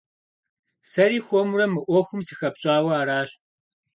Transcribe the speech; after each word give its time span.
Сэри 0.91 1.19
хуэмурэ 1.25 1.65
мы 1.71 1.79
Ӏуэхум 1.85 2.21
сыхэпщӀауэ 2.27 2.93
аращ. 3.01 3.29